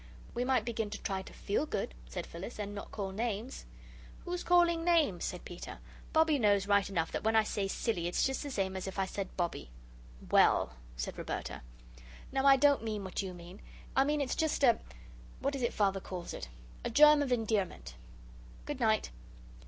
"We 0.33 0.43
might 0.43 0.65
begin 0.65 0.89
to 0.89 0.97
try 1.03 1.21
to 1.21 1.31
FEEL 1.31 1.67
good," 1.67 1.93
said 2.09 2.25
Phyllis, 2.25 2.57
"and 2.57 2.73
not 2.73 2.89
call 2.89 3.11
names." 3.11 3.67
"Who's 4.25 4.43
calling 4.43 4.83
names?" 4.83 5.23
said 5.25 5.45
Peter. 5.45 5.77
"Bobbie 6.11 6.39
knows 6.39 6.65
right 6.65 6.89
enough 6.89 7.11
that 7.11 7.21
when 7.23 7.35
I 7.35 7.43
say 7.43 7.67
'silly', 7.67 8.07
it's 8.07 8.25
just 8.25 8.41
the 8.41 8.49
same 8.49 8.75
as 8.75 8.87
if 8.87 8.97
I 8.97 9.05
said 9.05 9.37
Bobbie." 9.37 9.69
"WELL," 10.31 10.73
said 10.97 11.19
Roberta. 11.19 11.61
"No, 12.31 12.47
I 12.47 12.55
don't 12.55 12.83
mean 12.83 13.03
what 13.03 13.21
you 13.21 13.35
mean. 13.35 13.61
I 13.95 14.03
mean 14.03 14.21
it's 14.21 14.33
just 14.35 14.63
a 14.63 14.79
what 15.39 15.53
is 15.55 15.61
it 15.61 15.71
Father 15.71 15.99
calls 15.99 16.33
it? 16.33 16.49
a 16.83 16.89
germ 16.89 17.21
of 17.21 17.31
endearment! 17.31 17.93
Good 18.65 18.79
night." 18.79 19.11